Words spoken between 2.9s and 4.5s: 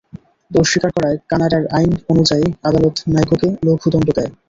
নাইকোকে লঘু দণ্ড দেয়।